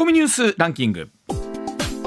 [0.00, 1.10] コミニュースランキング。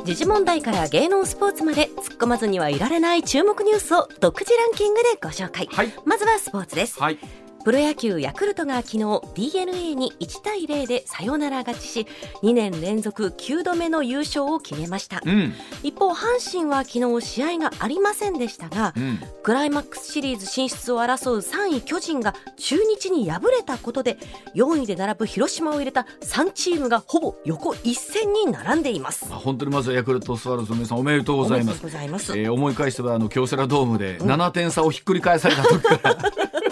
[0.03, 5.93] 時事問題から芸能スポーツまで突っ込まずにはいられない注目ニュースを独自ランキングでご紹介、はい。
[6.03, 7.19] まずはスポーツです、はい
[7.63, 12.07] プロ野球ヤクルトが昨日 d n a に1対0でサヨナラ勝ちし
[12.41, 15.53] 2年連続9度目の優勝を決めました、うん。
[15.81, 19.19] 一方阪神は昨日試合がありませんでしたが、うん。
[19.43, 24.17] クライマックスシリーズ進出を争う3位巨人が中日に敗れたことで
[24.55, 29.29] 4位で並ぶ広島を入れた3チームがほぼ横一線に並んでいます。
[29.29, 32.37] まあ本当にまずはヤクルトスワローズの皆さんおめでとうございます。
[32.37, 36.62] えー思い返せばあの京セラドームで7点差をひっくり返された時から、やめて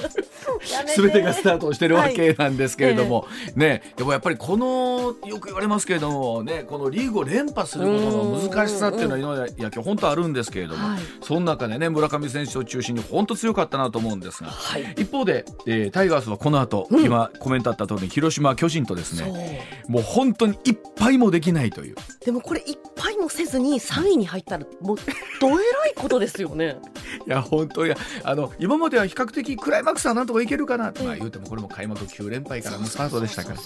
[0.95, 3.81] 全てがスタートしてるわけなんですけれども、ね。
[3.95, 10.99] でもやっぱりこのよく言われますけれどもねこのリーグを連覇することの難しさっていうのは今まで野球本当あるんですけれども、はい。
[11.21, 14.93] その中でね村上選手を中心に本当強かったなと思うんですが、はい。
[14.97, 21.95] 一方で、えータイガースはこの後、今コメントあった通り広島巨人とですねもう本当に一敗もできないという。
[22.25, 24.97] でもこれ一杯もせずに3位に入ったらもう
[25.39, 25.61] どえらい
[25.95, 26.77] ことですよね。
[27.27, 33.57] いや本当いやあの今までは比較的クライマックスはなんとかいけるかなと、まあ、言うてもこれも開幕9連敗からのスタートでしたから。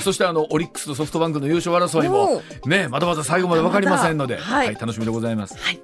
[0.00, 5.56] そしてあのオリックスとソフトバンクの優勝争いもお、ね、まだまだ最後まで分かりませんので、はい、楽しみでございます。
[5.58, 5.80] はい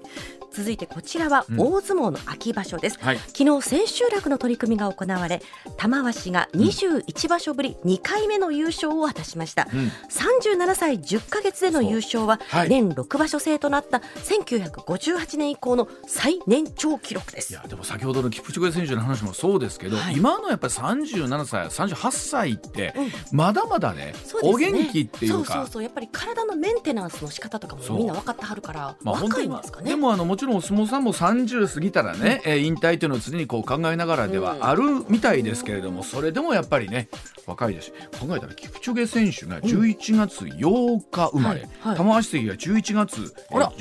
[0.52, 1.60] 続いてこちらはうん。
[1.60, 3.18] 大相撲の秋場所です、はい。
[3.18, 5.42] 昨日千秋楽の取り組みが行われ
[5.76, 9.90] 玉鷲が21場所ぶり2回目の優勝を果たしました、うん。
[10.10, 12.68] 37歳10ヶ月での優勝ははい。
[12.68, 17.52] 年6場所制となった1958年以降の最年長記録です。
[17.52, 20.16] いやでも先ほどのキプチョゲ選手の話もそうですけど、はい。
[20.16, 23.36] 今のやっぱり37歳38歳ってうん。
[23.36, 24.68] まだまだね,、そうですね。
[24.68, 25.52] お元気っていうか。
[25.52, 25.82] そうそうそう。
[25.82, 29.90] やっぱり体のメンテナンスの仕方とかもみんな分かってはるから、まあ、本若いんですかね。
[29.90, 37.08] でもあのもちろんお相撲さんも30過ぎたらね、えー引退というのを常にこう考えながらではあるみたいですけれども、それでもやっぱりね
[37.46, 43.72] 若いですし考えたらキプチョゲ選手が11月8日生まれ、玉鷲関が11月えーあら。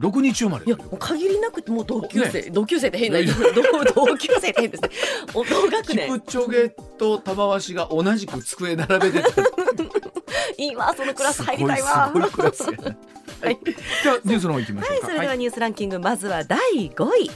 [0.00, 4.90] 16日生まれいや限りなくもう同級生、ね同級生って変な同同級生って変ですね。
[5.34, 6.20] お同学キプ年。
[6.20, 9.28] チョゲと玉鷲が同じく机並べてた。
[10.56, 12.12] いいわそのクラス入りたいわ。
[12.14, 12.96] すごいクラスやな
[13.40, 13.72] はい、で
[14.10, 15.06] はニュースの方行きましょはい、うか。
[15.06, 16.58] それではニュースランキング、まずは第
[16.90, 17.30] 5位。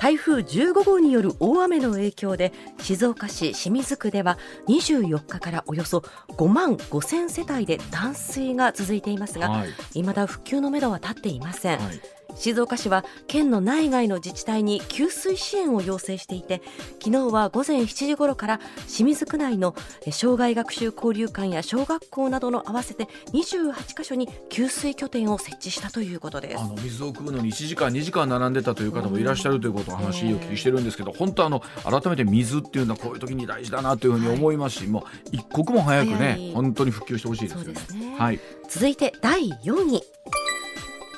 [0.00, 5.98] 台風15号による大雨の影響で静岡市清水区では24日からおよそ
[6.38, 12.00] 5万5千世帯で断水が続いていますが、はい未だ復旧のめどは立っていません、はい
[12.40, 16.62] 静岡市は県の内外の自治体に給水支援を要請していて
[16.98, 19.74] 昨日は午前7時頃から清水区内の
[20.06, 26.58] え障害学習交流館や小学校などの合わせて28カ所に給水拠点を設置したということです。
[26.58, 34.78] あの水を汲むのに1時間2時間並んでたという方もいらっしゃるということを話をお聞きしてるんですけど本当あの改めて水っていうのはこういう時に大事だなというふうに思います。
[34.78, 35.02] し、もう
[35.32, 38.06] 一刻も早くね本当に復旧してほしいですよね。
[38.06, 38.16] ね。
[38.16, 38.40] はい。
[38.70, 40.02] 続いて第4位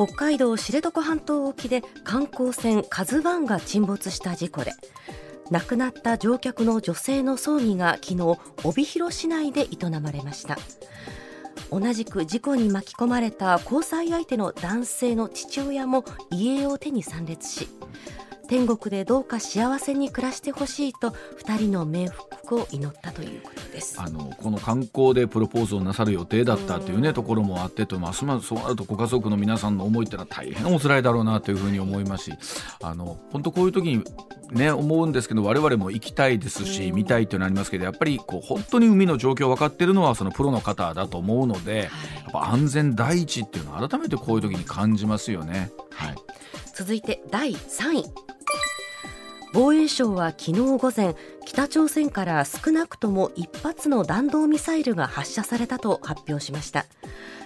[0.04, 4.72] 北海道知床半島沖で観光船「カズワンが沈没した事故で
[5.50, 10.58] 亡くなった乗客の女性の葬儀が昨日帯広市内で営まれました。
[11.70, 17.68] 同じく事故に巻き込まれた交際相手の男性の父親も遺影を手に参列し
[18.48, 24.00] 天国でどうか幸せに暮らしてほしいと2人の冥福を祈ったということです。
[24.00, 32.32] あのこの観光でプロポーズをなさる予定だったというねところもあってとますますそうなるとご家族の皆さんの思いってのは大変お辛いだろうなというふうに思いますし
[32.82, 34.04] あの本当こういう時に
[34.50, 45.70] ね思うんですけど我々も行きたいですし見たいというのはありますけどやっぱりこう本当に海の状況を分かっているのはそのプロの方だと思うのでやっぱ安全第一っていうのは改めてこういう時に感じますよね。
[45.90, 46.14] はい
[46.74, 48.04] 続いて第3位。
[49.54, 56.86] 防衛省は昨日午前北朝鮮から少なくとも1発の弾道ミサイルが発射されたと発表しました。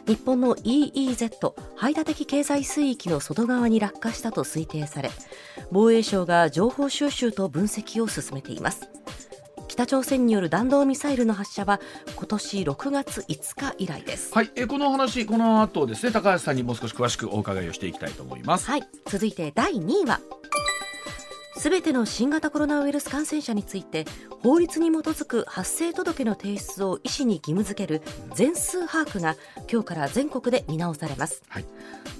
[0.07, 5.11] 日本の EEZ 排他的経済水域の外側に落下したと推定され
[5.73, 8.89] 防衛省が情報収集と分析を進めています。
[9.77, 11.83] 北朝鮮による弾道ミサイルの発射は
[12.17, 14.33] 今年6月5日以来です。
[14.33, 18.71] はい、えーこの話この後ですね高橋さんにもう少し詳しくお伺いをしていきたいと思います。
[18.71, 20.21] はい、続いて第2位は
[21.59, 24.07] すべての新型コロナウイルス感染者について
[24.43, 28.01] 法律に基づく発生届の提出を医師に義務付ける
[28.35, 29.37] 全数把握が
[29.71, 31.43] 今日から全国で見直されます。
[31.49, 31.67] はい。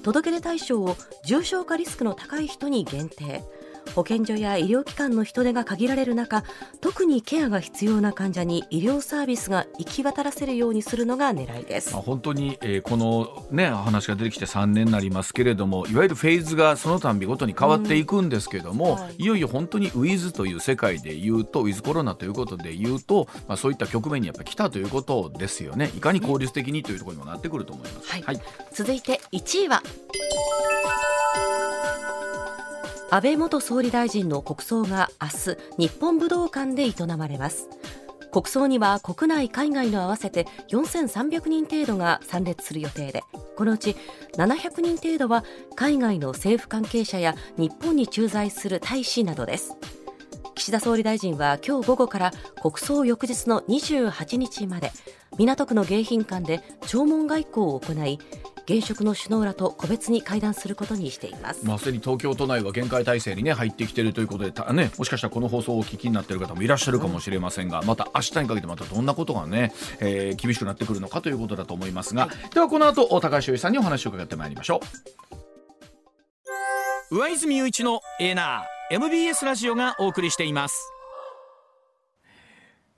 [0.03, 0.95] 届け出対象を
[1.25, 3.43] 重症化リスクの高い人に限定
[3.87, 6.43] 保健所や医療機関の人手が限られる中
[6.81, 11.93] 特にケアが必要な患者に医療サービスが行き渡らせるようにするのが狙いです。
[11.93, 25.91] 本当に、えー、この、ね、話が出てきて3年になりますけれどもいわゆるフェーズがそのたんびごとに変わっていくんですけども、うんはい、いよいよ本当にウィズという世界で言うとウィズコロナということで言うと、まあ、そういった局面にやっぱ来たということですよね。
[25.95, 28.11] いかに効率的にというところにもなってくると思います。
[28.11, 28.41] はい、はい、
[28.71, 29.81] 続いて1位は
[33.09, 37.69] 安倍元総理大臣の国葬が明日日本武道館で営まれます。
[38.33, 43.23] 国葬には国内海外の合わせて4300人程度が参列する予定で
[43.55, 43.95] このうち
[44.35, 45.45] 700人程度は
[45.75, 49.77] 海外の政府関係者や日本に駐在する大使などです。
[50.55, 52.31] 岸田総理大臣は今日午後から
[52.61, 54.91] 国葬翌日の28日まで
[55.37, 58.19] 港区の迎賓館で弔問外交を行い
[58.69, 69.71] 現職の首脳らと個別に会談することにしています、まあ、すでに東京都内は厳戒態勢に、ね、入ってきているということでた、ね、もしかしたらこの放送をお聞きになっている方もいらっしゃるかもしれませんが、うん、また明日にかけてまたどんなことがね、
[70.01, 74.87] えー、厳しくなってくるのかということだと思いますが、はい、ではこの後高橋由依さんにお話を伺ってまいりましょう。
[77.09, 80.91] 上泉雄一のエーナー MBS ラジオがお送りしています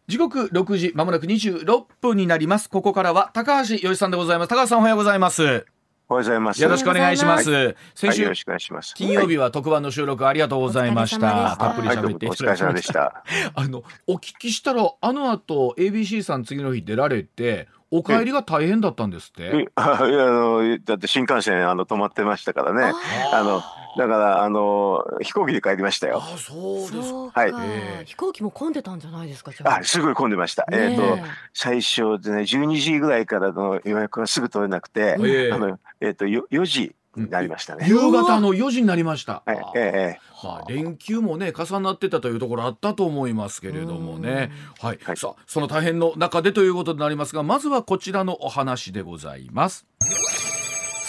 [0.09, 2.67] 時刻6時まもなく26分になります。
[2.67, 4.49] ここからは高橋よしさんでございます。
[4.49, 5.43] 高橋さんおはようございます。
[5.43, 5.63] おはよ
[6.09, 6.63] うございます。
[6.63, 8.95] よろしくお願いします、はい、先週、はい、よろしくお願いします。
[8.95, 12.43] 金曜日は特番の収録ありがとうございました、たっぷり喋っていた。
[12.43, 13.23] だきました、
[13.53, 19.69] あのお聞きしたらあの後 ABC さん次の日出られてお帰りが大変だったんですって？
[19.75, 22.93] あのだって新幹線あの止まってましたからね。
[23.33, 23.61] あの
[23.97, 26.21] だからあの飛行機で帰りましたよ。
[26.21, 29.51] あそうですはい、えー、飛行機も混んでたんじゃないですか。
[29.63, 30.65] あすごい混んでました。
[30.71, 31.17] えっ、ー、と
[31.53, 37.87] 最初でね12時ぐらいからの予約がすぐ取れなくて、えー、あのえっ、ー、と4時になりましたね。
[37.87, 39.43] 夕方の4時になりました。
[39.47, 49.85] ええまあ、連休もね重なってたというところあったと思いますけれどもね、はい、はい、さあその大変の中でということになりますがまずはこちらのお話でございます。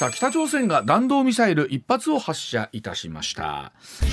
[0.00, 3.70] さあ北朝鮮が弾道ミサイル1発を発射いたしました、
[4.02, 4.06] え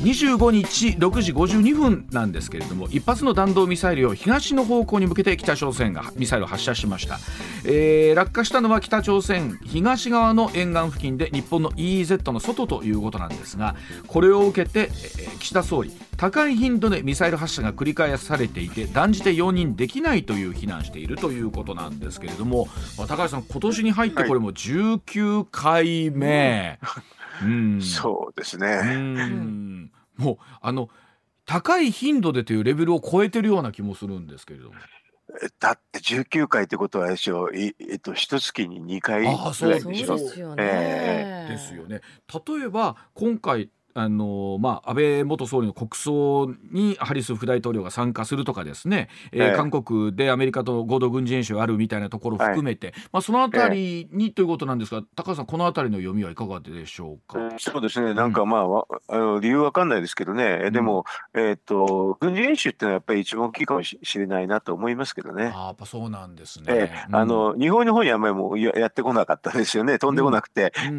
[0.00, 7.20] ー、25日6時52分なんですけれども1発の弾道ミサイルを東の方向に向けて北朝鮮がミサイルを発射しました、
[7.64, 13.76] えー、落下したのは北朝鮮東側の沿岸付近で日本の EEZ の外ということなんですが
[14.08, 27.00] これを受けて、えー、岸田総理高い頻度でミサイル発射が繰り返されていて断じて容認できないという非難しているということなんですけれども、まあ、高橋さん今年に入ってこれも19回目、は
[27.42, 30.88] い、うんそうですね、うんもうあの
[31.46, 34.74] 高い頻度でというレベルを超えてるような気もするんですけれども。
[35.58, 40.16] だって19回ってことはでしょい、えっと一月に2回ぐらいでしょ？
[40.16, 40.62] ですよね。
[40.64, 42.00] えー、ですよね。
[42.46, 58.14] 例えば今回あのまあ、安倍元総理の国葬にハリス副大統領が参加するとかですね、えー、韓国でアメリカと合同軍事演習あるみたいなところを含めて、はい、まあ、そのあたりにということなんですが高橋さんこのあたりの読みはいかがでしょうか、そうですね。
[58.14, 65.52] なんかまあ、うん、あの理由わかんないですけどね、でも、えー、っと軍事演習ってのはやっぱり一番大きいかもしれないなと思いますけどね。
[65.54, 70.00] あやっぱそうなんですね、えー、あの日本の方にはあんまりもうやってこなかったですよね。
[70.00, 70.98] 飛んでこなくて、うん、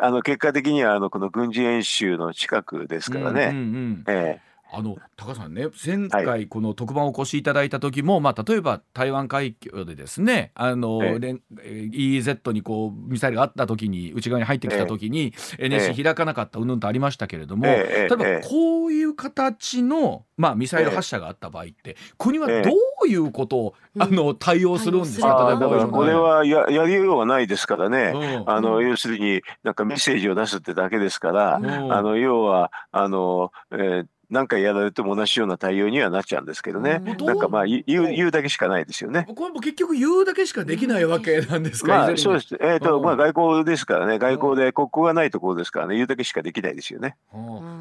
[0.00, 3.50] あの結果的にはあのこの軍事演習の近くですからね。
[3.52, 11.18] うんうんうん、ええあの高さんね前回この特番お越しいただいた時も、はい、まあ、例えば台湾海峡でですねあの、え
[11.62, 22.70] え、EEZ にこうミサイルがあった時に内側に入ってきた時に、ええ、NSC 開かなかったうんぬんとありましたけれども、ええ、例えばこういう形の、まあ、ミサイル発射があった場合って、国はど
[23.04, 39.26] ういうことを、あの対応するんですか、例えばだからこれはややりようがないですからね、うん、あの要するになんかメッセージを出すってだけですから、うん、あの要はあの、えー何回やられても同じような対応にはなっちゃうんですけどね、なんかまあ言う言うだけしかないですよね。
[39.36, 47.16] これも結局言うだけしかできないわけなんですか、まあ、そうです、えーとまあ、外交ですからね、外交で国交がないところですからね、言うだけしかできないですよね。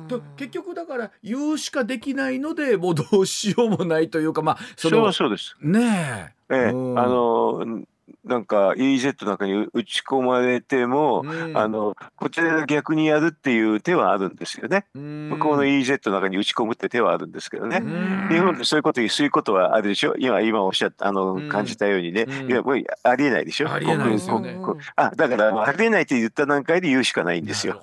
[0.10, 5.55] と結局だから、言うしかできないので、もうどうしようもないというか、まあ、そそうそうです。
[5.62, 6.53] ねえ。
[6.53, 7.81] ええ、あの
[8.24, 14.86] なんか EZ の中に打ち込まれても、うん、あのこちらが逆にやるっていう手はあるんですよね。
[14.94, 17.82] 向こうの EZ の中に打ち込むって手はあるんですけどね。
[18.30, 20.13] 日本でそういうことそういうことはあるでしょ？
[20.20, 23.72] 今今おっしゃったあの感じたようにね、いやもうありえないでしょ？
[23.72, 24.56] ありえないですよね。
[24.96, 27.82] あだからありえないって言った段階で言うしかないんですよ。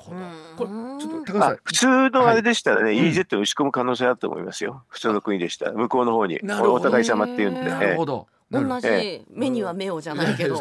[0.56, 4.84] これちょっと高さん普通のあれでしたらね、はい、EZ を打ち込む可能性あると思いますよ。
[4.88, 7.64] 普通の国でしたら向こうの方にお互い様っていうんで。
[7.64, 8.28] なるほど。
[8.50, 10.58] 同じ目には目をじゃないけど。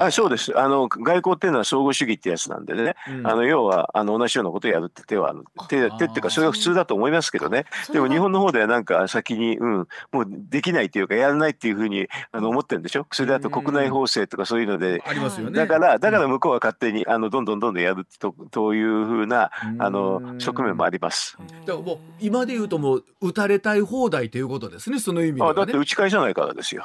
[0.00, 0.58] あそうです。
[0.58, 5.34] あの外交っていうのは相互主義ってやつなんでね、うん、あの要はあの同じようなことをやるって手は
[5.68, 7.66] 手手っていうかそれが普通だと思いますけどね。
[7.92, 13.06] でも日本の方ではなんか先にうんもうできないっていうかやらないっていうふうにあの思ってるんでしょ？
[13.12, 15.56] それだと国内法制とかそういうので、ありますよね。
[15.56, 21.38] だからだから向こうは勝手にあのどんどんどんどんやるとというふうなあの側面もあります。
[21.64, 24.98] だからもう今で言うともう打たれたい放題ということですね。
[24.98, 26.84] その意味では、ね、だって打ち返さないからですよ。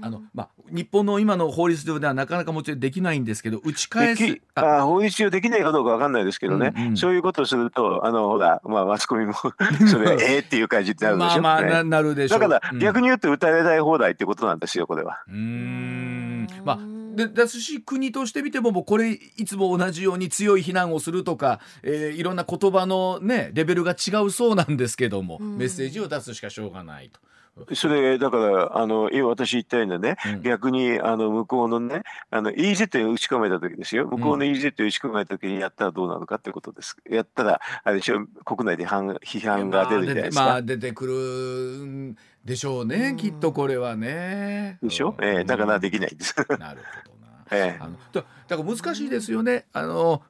[0.00, 6.86] あのまあ、日本の今の法律ではなかなかもちろんできないんですけど打ち返すあ法律上できないかどうかわかんないですけどね、うん。
[6.88, 9.34] うん、そういうことをするとあのほら、まあ、マスコミも
[9.90, 11.42] それええっていう感じになるでしょ。
[11.42, 15.22] まあまあなるでしょだから、逆に言うと打たれない放題ってことなんですよこれは。
[15.28, 16.46] うん。
[16.64, 16.78] まあ
[17.16, 27.20] でですし国としてみてももうこれいつも同じように強い非難をするとか、えー、いろんな言葉のねレベルが違うそうなんですけども、メッセージを出すしかしょうがないと。
[27.74, 34.06] それだからあの今私言ったようなね、うん、逆にあの向こうのねあの EZ を打ち込めた時ですよ。
[34.06, 40.44] 向こうの EZ を打ち込めた時にやったらどうなのかってことです、やったらあれでしょ国内で批判が出るじゃないですか。
[40.44, 44.78] まあ、出てくるでしょうね、きっとこれはね。
[44.82, 46.34] でしょ、えー、だからできないんです。
[46.58, 47.17] なるほど
[47.50, 49.66] ええ、あのだから難しいですよね。
[49.72, 50.22] あの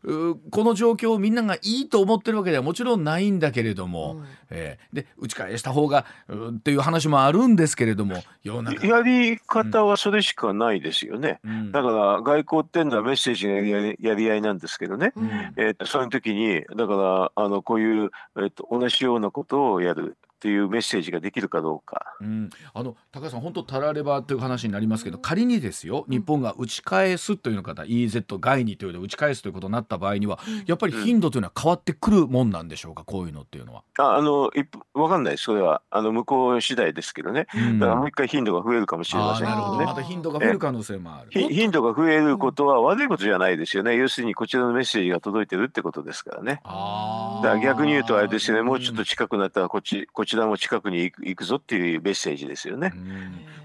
[0.50, 8.22] この状況をみんながいいと思ってるわけではもちろんないんだけれども、うん、えー、で打ち返した方がっていう話もあるんですけれども。
[8.42, 8.86] 世の中。
[8.86, 22.14] やり方はそれしかないですよね、うん、だから外交っていうのはメッセージのやりやり合いなんですけどね、うん、えーと、その時にだからあのこういう、えーと同じようなことをやるっていうメッセージができるかどうか。
[22.20, 33.82] うん、あの高橋さん本当たらればという話になりますけど仮にですよ日本が打ち返すというの方、うん、EZ 外にというので打ち返すということになった場合には、うん、やっぱり頻度というのは変わってくるもんなんでしょうかこういうのっていうのは。
[33.98, 34.50] ああの
[34.94, 35.44] わかんないです。
[35.44, 37.46] それはあの向こう次第ですけどね、
[37.80, 39.84] だからもう一回頻度が増えるかもしれませんなるほど。
[39.84, 41.30] また頻度が増える可能性もある。
[41.30, 43.96] 頻度が増えることは悪いことじゃないですよね。
[43.96, 46.60] 要するにこちらのメッセージが届いてるってことですからね。
[46.64, 48.62] だから逆に言うとあれですね。
[48.62, 52.92] もうちょっと近くなったらこっちこちらも近くに行くぞっていうメッセージですよね。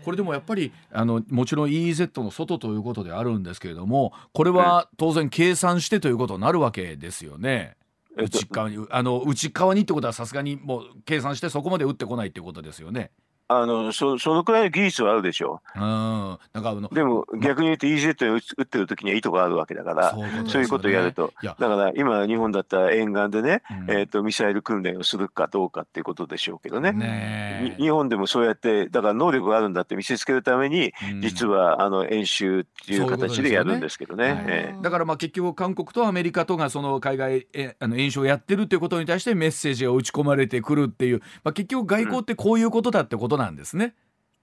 [0.03, 7.75] これでもやっぱりあのもちろん EEZ の外ということであるんですけれどもこれは当然計算してということになるわけですよね。
[8.15, 13.12] 内側にあの内側にってことはさすがにもう計算してそこまで打ってこないってことですよね。
[13.48, 15.62] あのそそのくらいの技術はあるでしょ。
[15.76, 15.80] う。
[15.80, 21.34] うん、なんかあのでも逆に言うと EZ を打ってる時には意図があるわけだからそういうそういうことをやると。
[21.42, 26.92] だから今日本だったら沿岸でね、うん、えーと、ミサイル訓練をするかどうかっていうことでしょうけどね。
[26.92, 34.24] ね日本でもそうやってだから能力があるんだって見せつけるために、うん、実はあの演習っていう形でやるんですけどね。
[34.24, 34.46] ね。
[34.48, 43.96] えー、だからまあ結局韓国とアメリカとがその海外えあの演習をやってるっていうことに対してメッセージが打ち込まれてくるっていう、まあ、結局外交ってこういうことだってことなんですね。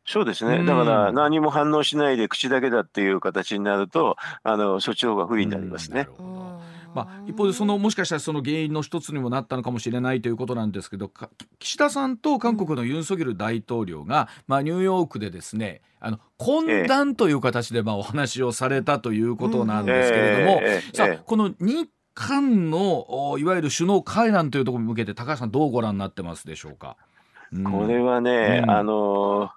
[0.07, 6.09] そうですね、だから何も反応しないで口だけだっていう形になるとあのそっちの方が不利になりますね。
[6.93, 11.13] まあ、一方でそのもしかしたらその原因の一つにもなったのかもしれないということなんですけど
[11.61, 20.61] 岸田さんと韓国のユン・ソギョル大統領が、まあ、ニューヨークでですねあの懇談という形でまあお話をされたということなんですけれども、
[20.93, 26.97] さあこの日韓のいわゆる首脳会談というところに向けて高橋さんどうご覧になってますでしょうか？
[27.53, 29.51] うん、これはね、うん、あの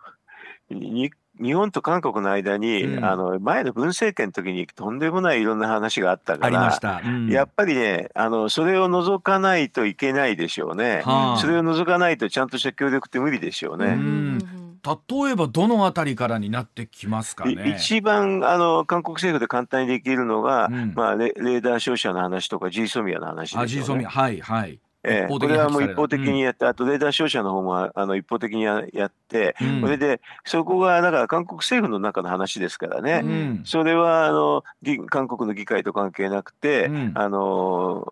[0.70, 13.88] に日本と韓国の間に、うん、あの前の文政権の時にとんでもないいろんな話があったから、うん、やっぱりねあのそれを除かないといけないでしょうね、はあ、それを除かないとちゃんとした協力って無理でしょうね。
[13.88, 14.40] うん。
[14.86, 17.76] 例えばどのあたりからになってきますかね？
[17.78, 24.04] 一番あの韓国政府で簡単にできるのが、まあレ、レーダー照射の話とかジーソミアの話ですよね。
[24.04, 34.64] はいはいええ、これはもう一方的にやって、うん、あとレーダー照射の方もあの一方的にやって、うん、それでそこがだから韓国政府の中の話ですからね、うん、それはあの
[35.08, 38.08] 韓国の議会と関係なくて、あの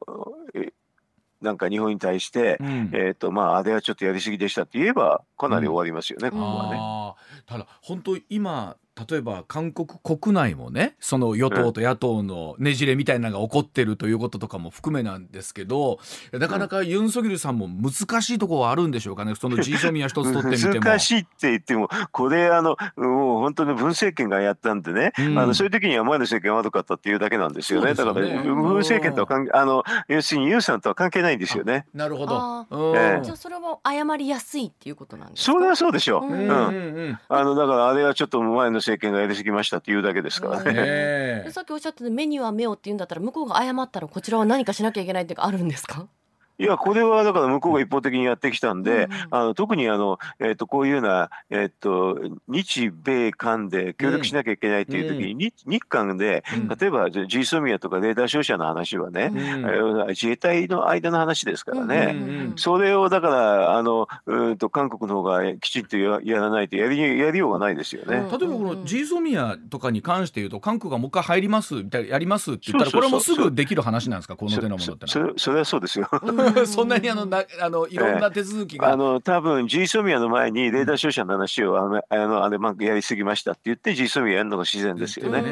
[1.41, 2.59] なんか日本に対して、
[2.93, 7.41] えっ、とまああれはちょっとやりすぎでしたって言えばかなり終わりますよね、ここはね。
[7.45, 8.75] ただ本当今
[9.09, 15.99] 例えば韓国国内もねその与党と野党のねじれみたいなのが起こってるということとかも含めなんですけど
[16.33, 19.33] なかなかユン・ソギルさんも難しいところはあるんでしょうかね。
[19.35, 20.85] その G ソミア一つ取ってみても。
[20.85, 31.85] 難しいって言ってもこれあのもう本当に文政権がやったんでね、うん、あのそういう時には前の政権悪かったっていうだけなんですよね、ね、だから文政権とは関あの要するにユンさんとは関係ないんですよね。
[31.93, 35.53] なるほど、えー、じゃあそれは謝りやすいっていうことなんですか？
[35.53, 36.51] それはそうでしょう、うん、う
[37.11, 41.45] ん、あのだからあれはちょっと前の政権がやりすぎましたっていうだけですからね。
[41.51, 46.07] さっきおっしゃってた目には目をって言うんだったら向こうが謝ったらこちらは何かしなきゃいけないっていうかあるんですか？
[46.61, 56.43] いやこれはだから向こうが一方的にやってきたんで、うんうん、あの特にあの、えー、とこういうような、えー、と日米韓で協力しなきゃいけないという時に、うん、日日韓で、
[56.79, 68.17] 例えば G ソミアとかレーダー照射の話はね、うん、自衛隊の間の話ですからね、うんうんうん、それをだからあのうんと韓国の方がきちんとやらないとやりやりようがないですよね。
[68.17, 74.35] 例えばこの G ソミアとかに関して言うと韓国がもう一回入りますみたいなやりますって言ったらこれはもうすぐできる話なんですか？
[74.35, 76.09] この手のものってそれそれはそうですよ。
[76.65, 85.41] そんなにあのなあのいろんな手続きが、えー、あの多分 G ソミアの前にレーダー照射の話をあのあのあれまあやりすぎましたって言って G ソミアやるのが自然ですよね。
[85.41, 85.49] ね。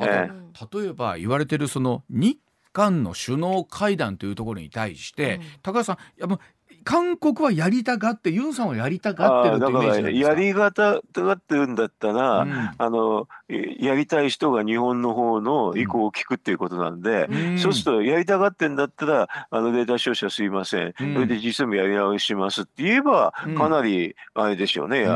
[0.00, 2.38] えー、例えば言われてるその日
[2.72, 6.40] 韓の首脳会談というところに対して、うん、高橋さんやっぱ
[6.84, 10.30] 韓国はやりたがってユンさんはやりたがってるってイメージなんですか？
[10.30, 25.06] やりがたがってるんだったら、うん、あのやりたい人が日本の方の意向を聞くっていうことなんで、うん、そうするとやりたがってんだったらあのデータ照射すいません、うん、それで実務やり直しますって言えばかなりあれでしょうね、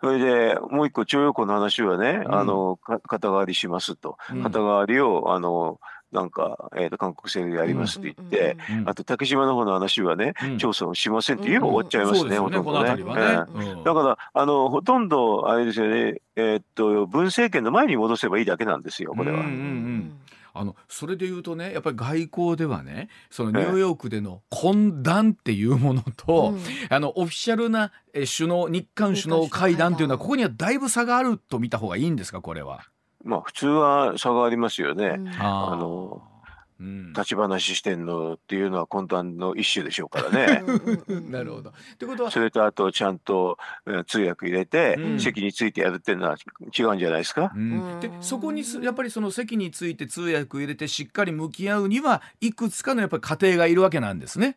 [0.00, 5.78] それでもう一個徴用工の話はね、あの肩代わりしますと、肩代わりをあの
[6.12, 12.96] なんか、えーと、韓国政府でやりますって言って、うんうんうん、あと竹島の方の話はね、うん、調査をしませんって言えば終わっちゃいますね、ほとんどね。
[13.84, 19.40] だからあのほとんどあれですよね、えー、っと文政権の前に戻せばいいだけなんですよ、これは。
[19.40, 20.20] うんうんうん
[20.52, 26.54] あのそれで言うとねやっぱり外交ではねそのニューヨークでの懇談っていうものと、
[26.88, 32.80] あのオフィシャルな首脳日韓首脳会談っていうのはここにはだいぶ差があると見た方がいいんですかこれは。
[33.24, 35.16] まあ普通は差がありますよね。
[35.18, 36.22] うん、あの
[37.14, 40.64] 立ち話してんのっていうのは混沌の一種でしょうからね。
[41.28, 41.70] なるほど。
[41.70, 43.58] ってことはそれとあとちゃんと
[44.06, 46.36] 通訳入れて、席についてやるっていうのは
[46.78, 47.52] 違うんじゃないですか？
[47.54, 54.56] うん、でそこにやっぱりその席について通訳入れてしっかり向き合うにはいくつかのやっぱり過程がいるわけなんですね。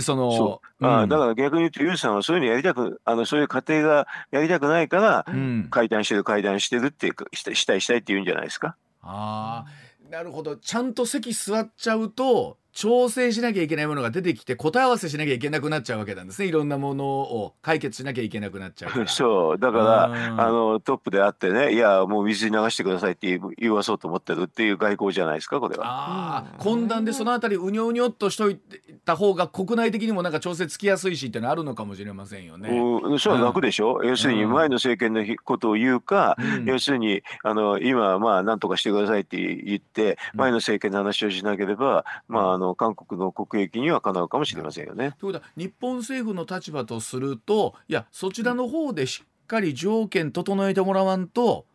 [0.00, 8.76] そのそう、うん、あだから逆に言うとユンさんはそういうのやりたくあのそういう過程がやりたくないから、うん、会談してる会談してるっていうしたいしたいって言うんじゃないですか？
[9.02, 9.64] あ
[10.10, 10.56] なるほど。
[10.56, 16.48] ちゃんと席座っちゃうと調整しなきゃいけないものが出てきて答え合わせしなきゃいけなくなっちゃうわけなんですね。
[16.48, 19.58] いろんなものを解決しなきゃいけなくなっちゃうそう。
[19.58, 25.84] だからあのトップであってねいやもう水に流してくださいって言わそうと思ってるっていう外交じゃないですかこれは。
[25.84, 28.58] ああ懇談でそのあたりうにょうにょっとしとい
[29.04, 32.70] た方が国内的にもなんか調整つきやすいしっていうのあるのかもしれませんよね。
[32.70, 45.14] うん、それは楽でしょ、うん、要するに前の政権のことを言うか、うん、要するにあの今まあ何とかしてくださいって言って前の政権の話をしなければ、まああの韓国の国益にはかなうかもしれませんよね。
[45.18, 51.66] ということは日本政府の立場とするといやそちらの方でしっかり条件整えてもらわんと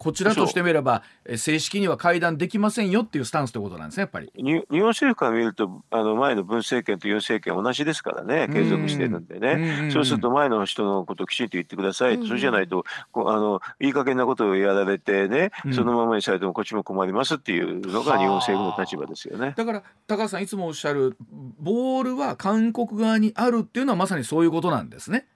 [0.00, 1.02] こちらとしてみれば
[1.36, 4.32] 正式には会談できませんよっていうスタンスということなんですねやっぱり。
[4.34, 9.90] 日本政府から見るとあの前の文政権とユン政権同じですからね継続してるんでね。
[9.92, 19.52] そうすると前の人のことをきちんと言ってくださいそれじゃないとあのいい加減なことをやられてねそのままにされてもこっちも困りますっていうのが日本政府の立場ですよね。
[19.54, 21.14] だから高橋さんいつもおっしゃる
[21.58, 25.26] ボールは韓国側にあるっていうのはまさにそういうことなんですね。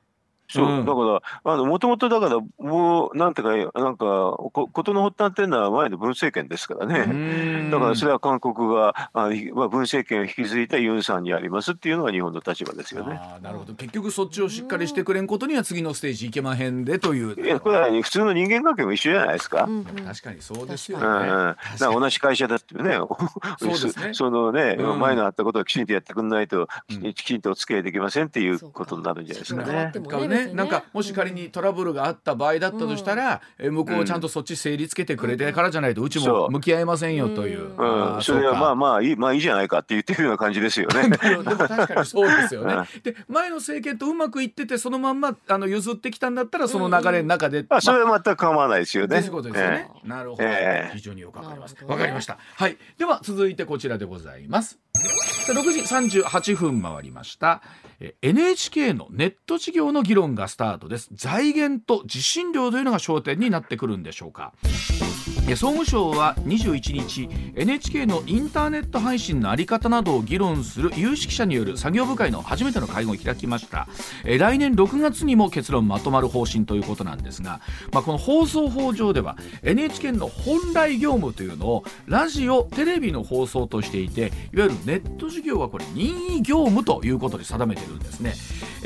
[0.48, 7.70] そう、うん、だからあのもともとだからもうなんていうかなんかこ事の発端っていうのは前の文政権ですからね。
[7.70, 13.20] だからそれは韓国があ、まあ、文政権を引き継いだユンさんにありますっていうのが日本の立場ですよね。
[13.42, 13.74] なるほど。
[13.74, 17.44] 結局そっちをしっかりしてくれんことには次のステージいけまへんでという。
[17.44, 19.64] いやこれは、ね、普通の人間関係も一緒じゃないですか。
[19.64, 21.06] うんうん、確かにそうですよね。
[21.06, 21.48] うん。
[21.94, 22.98] うん、同じ会社だってね
[23.58, 24.14] そうですね。
[24.14, 26.68] そのね、うん、前のあったことをきちんとやってくんないと、
[27.14, 29.92] きちんとお付き合いできませんっていうことになるんじゃないですかね。
[30.34, 37.74] ねなんかもし仮にトラブルがあった場合だったとしたら、え向こうちゃんとそっち整理つけてくれてからじゃないとうちも向き合えませんよという。
[37.76, 41.08] うん、それはまあまあいいまあいいじゃないかって言ってるような感じですよね。
[41.16, 42.76] でも確かにそうですよね。
[43.02, 49.22] で前の政権とうまくいっててそのまんまあの譲ってきたんだったらその流れの中で、あそれは全く構わないですよね。
[49.22, 49.90] そういうことですよね。
[50.04, 50.44] なるほど、
[50.94, 51.76] 非常によくわかります。
[51.86, 52.38] わかりました。
[52.56, 52.76] はい。
[52.98, 54.83] では続いてこちらでございます。
[55.52, 57.62] 6時38分回りました。
[58.22, 61.08] NHK のネット事業の議論がスタートです。
[61.12, 64.52] 財源と受信料というのが焦点になってくるんでしょうか。
[65.50, 73.86] 総務省は21日 NHK のインターネット配信の在り方などを議論する有識者による作業部会の初めての会合を開きました。
[74.24, 77.60] 来年6月にも結論まとまる方針ということなんですが、
[77.92, 88.34] まあ、この放送法上では NHK の本来業務というのをラジオテレビの放送としていていわゆるネット事業はこれ任意業務ということで定めてるんですね。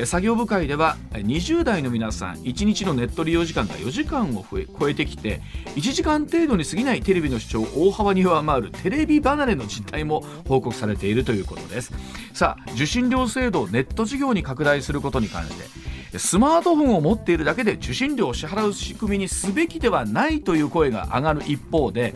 [0.06, 5.40] 作業部会では20代の皆さん1日のネット利用時間が4時間を超えてきて
[5.74, 11.92] 1時間程度に過ぎないテレビの視聴を大幅に上回るテレビ離れの実態も報告されているということです。
[12.32, 22.14] さあ受信料制度をネット事業に拡大することに関してスマートフォンを持っているだけで受信料を支払う仕組みにすべきではないという声が上がる一方で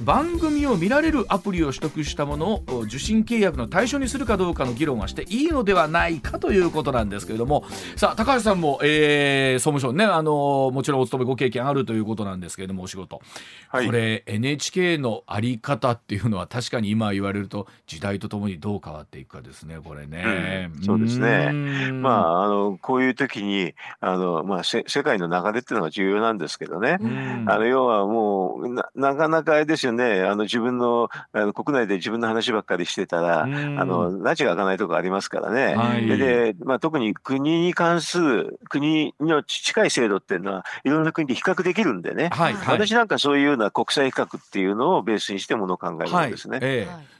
[0.00, 7.64] 番組を見られるアプリを取得したものを受信契約の対象にするかどうかの議論はしていいのではないかということなんですけれども
[7.96, 13.20] さあ高橋さんも、えー、総務省ねあのもちろんお勤めご経験あるということなんですけれどもお仕事、
[13.68, 20.70] はい、これ NHK の在り方っていうのは確かに今言われると時代とともにどう変わっていくかですねこれね。
[20.76, 21.52] うん、そうですね。
[21.92, 26.98] まああのこういう時にあの、まあ、世界の流れっていうのが重要なんですけどね。
[27.46, 46.58] あの要はもうななかなかあれですよね、あの自分のあの国内で自分の話ばっかりしてたら、あの拉致が開かないところありますからね、はい、でまあ、特に国に関する、国の近い制度っていうのは、いろんな国で比較できるんでね、はいはい、私なんかそういうような国際比較っていうのをベースにしてものを考えるんですね。
[46.58, 46.66] はい。
[46.66, 47.12] えー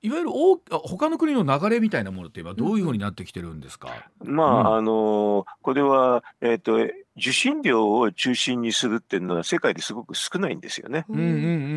[0.00, 6.78] いわゆる大他の国の流れみたいなものっていえばどういうふうになってきてるんですか、うん、まあ、うん、あのこれは、えーと
[7.18, 11.04] 受信料を中心にするっていうのは世界ですごく少ないんですよね。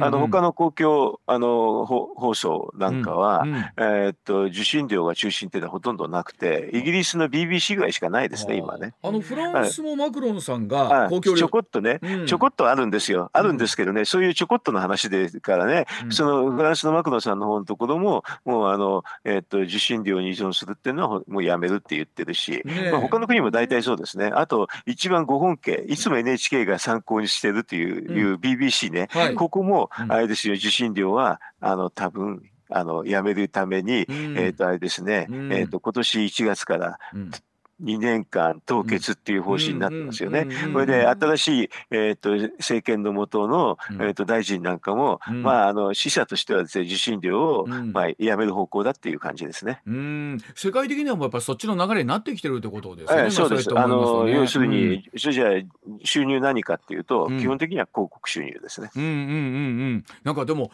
[0.02, 8.94] あの他の公共あの放送なんかは、うんうん、えー、っと受信料が中心っていうのはほとんどなくてイギリスの BBC ぐらいしかないですね今ね。
[9.02, 13.30] あのフランスもマクロンさんが公共ちょこっとね、うん、ちょこっとあるんですよ。
[13.34, 24.32] あるんですけどね、そういうちょこっとの話でからね、そのフランスのマクロンさんの方のところももうあの、えー、っと受信料に依存するっていうのはもうやめるって言ってるし、ね、まあ、他の国も大体そうですね。
[24.34, 37.00] あと一番ご本家いつも NHK が参考にしてるという,、いう BBC ね、はい、ここもあれですよ受信料はあの多分あのやめるために、うん、えっ、とあれですね、うん、えっ、と今年1月から、
[37.84, 40.48] 2年間凍結っていう方針になってますよね。
[40.74, 49.82] これで新しい、えーと、政権の下の、えーと、大臣なんかも、うん、まあ、あの死者としてはですね受信料を、うん、まあ、やめる方向だっていう感じですね。
[49.86, 53.22] うん世界的にはもやっぱそっちの流れになってきてるってことですね。
[53.24, 53.70] えー、そうです。
[53.78, 55.50] あの要するに、それじゃ
[56.04, 58.90] 収入何かっていうと、基本的には広告収入ですね。
[58.96, 59.28] うんうんうんう
[59.96, 60.06] ん。
[60.24, 60.72] なんかでも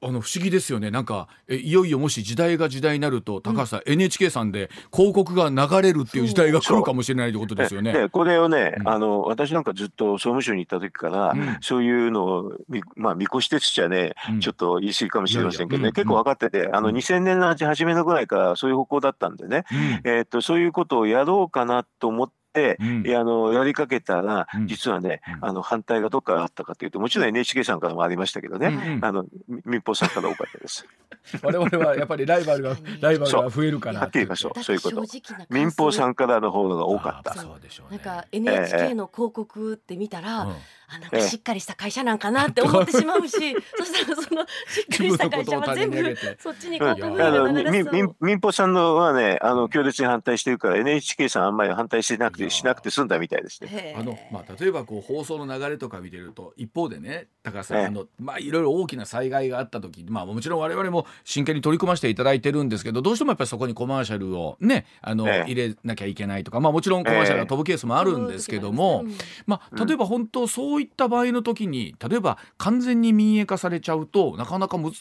[0.00, 0.92] あの不思議ですよね。
[0.92, 7.92] なんかえいよいよもし時代が時代になると高橋さん、うん、NHK さんで広告が流れるっていう時代が来るかもしれないということですよね。
[7.92, 12.52] でこれをね、うん、あの私なんかずっと総務省に行った時から、うん、そういうのを
[12.94, 19.64] まあ見越してつちゃね、ちょっと言い過ぎかもしれませんけどね、結構分かっててあの2000年の初めのぐらいからそういう方向だったんでね、
[20.04, 29.26] えー、っとそういうことをやろうかなと思って、うん、あのやりかけたら、実はね、あの反対がどっからあったかというともちろん NHK さんからもありましたけどね、あの
[29.64, 30.86] 民放さんから多かったです。
[31.42, 34.62] 我々はやっぱりライバルがライバルが増えるからはっきり言いましょう。
[34.62, 35.04] そういうこと。
[35.50, 37.34] 民放さんからの方が多かった。
[37.34, 40.54] そうでしょう、ね、なんか NHK の広告って見たら、えー、
[40.88, 43.32] あなんかしっかりした会社なんかなって思ってしまうし、
[43.76, 53.94] そしたらそのしっかりした会社は全部そっちに広告が流民民放さんのはねあの強烈に反対してるから NHK さんあんまり反対してなくてしなくて済んだみたいですね。
[53.98, 69.04] あのまあ例えばこう放送の流れとか見てると一方でね高橋さんあのまあいろいろ大きな災害があった時まあもちろん我々も真剣に取り組ませていただいてるんですけどどうしてもやっぱりそこにコマーシャルをねあの、入れなきゃいけないとかまあもちろんコマーシャルが飛ぶケースもあるんですけども、
[69.46, 74.96] まあ例えば本当そうういった場合の時に例えば完全に民営化されちゃうとなかなか難し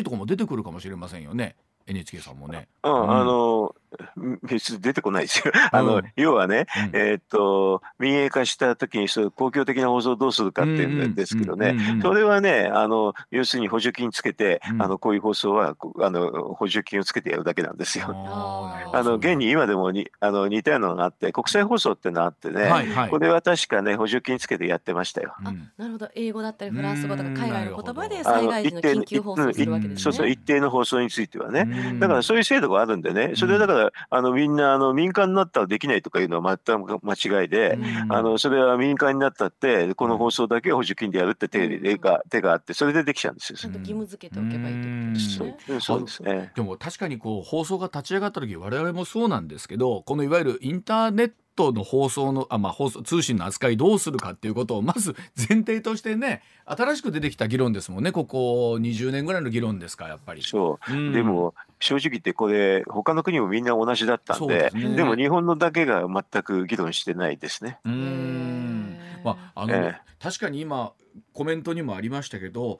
[0.00, 1.56] いところも出てくるかもしれませんよね
[1.88, 2.68] NHK さんもね。
[2.84, 3.74] うん、あの
[4.42, 5.52] 別に出てこないですよ。
[5.72, 18.06] あの、うん、要はね、うん、えー、っと、民営化した時にそういう公共的な放送をどうするかっていうんですけどね、それはね、あの、要するに補助金つけて、うん、あの、こういう放送は、あの、補助金をつけてやるだけなんですよ。
[18.08, 25.34] あの、現に今でもに、あの、似たようなのがあって、国際放送ってのがあってね、はいはい、これは確かね、補助金つけてやってましたよ。
[25.76, 26.08] なるほど。
[26.14, 30.02] 英語だったり、フランス語とか海外の言葉で災害時の緊急放送するわけですね。
[30.02, 31.98] そうそう、一定の放送についてはね。
[31.98, 33.77] だからそういう制度があるんでね、それだから、
[34.10, 43.58] あの、みんななあの民間になったらできないとかいうのは全く間違いで、あのそれは民間になったってこの放送だけ補助金でやるって手が手があってそれでできちゃうんですよ。
[43.58, 44.88] ちゃんと義務付けておけばいいって
[45.38, 45.80] ことですね。
[45.80, 46.52] そうですね。
[46.54, 58.12] でも確かにこう放送が立ち上がった時我々もそうなんですけどこのいわゆるインターネットトの放送のあ、まあ、放送通信の扱いどうするかっていうことをまず前提としてね新しく出てきた議論ですもんね。
[58.12, 60.42] ここ20年ぐらいの議論ですかやっぱり。
[60.42, 67.78] そう、うん、でも正直言ってこれ他の国もみんな同じだったんでで、ね,、も日本のだけが全く議論してないですね。
[67.84, 68.98] うん。
[69.24, 70.92] まああの、えー、確かに今
[71.32, 72.78] コメントにもありましたけど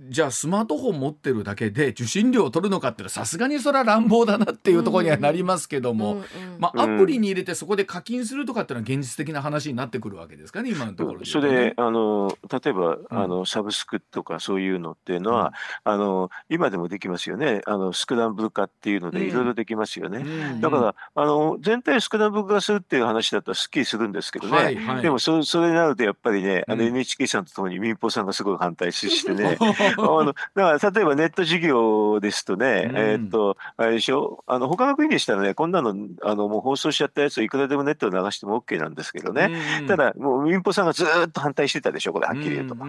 [0.00, 6.24] じゃあスマートフォン持ってるだけで受信料を取るのかってさすがにそれは乱暴だなっていうところにはなりますけども、うんうん
[6.58, 13.06] まあ、アプリに入れてそこで課金するとかっていうのは現実的な話になってくるわけですかね今のところね、それであの例えば、うん。
[13.10, 15.52] あのサブスクとかそういうのっていうのは、
[15.84, 17.60] あの今でもできますよね。
[17.66, 19.28] あのスクランブル化っていうのでうん。
[19.28, 20.18] いろいろできますよね。
[20.18, 20.60] うん。
[20.60, 25.02] だからあの全体スクランブル化するっていう話だったらすっきりするんですけどね、はいはい。
[25.02, 26.88] でもそそれになるとやっぱりねあのうん。
[26.88, 29.58] NHK さんとともに民放さんがすごい反対してね
[29.98, 30.34] あのだ
[30.78, 32.96] から例えばネット事業ですとね、うん。
[32.96, 34.44] えーっとあれでしょ？
[34.46, 42.12] あの他の国でしたらねこんなのあのもう放送しちゃったやつをいくらでもネットで流しても OK なんですけどね、うんただもう民放さんがずーっと反対してたでしょ？
[42.12, 42.74] これはっきり言うと。
[42.74, 42.80] だ